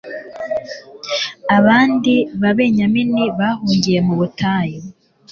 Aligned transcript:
abandi 1.57 2.13
babenyamini 2.41 3.23
bahungiye 3.39 3.99
mu 4.07 4.13
butayu 4.19 4.79